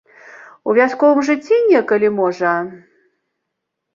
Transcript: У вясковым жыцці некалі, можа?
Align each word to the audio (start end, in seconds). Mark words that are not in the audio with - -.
У 0.71 0.73
вясковым 0.77 1.19
жыцці 1.27 1.59
некалі, 1.73 2.07
можа? 2.19 2.53